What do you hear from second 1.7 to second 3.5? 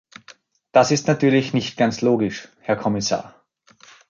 ganz logisch, Herr Kommissar!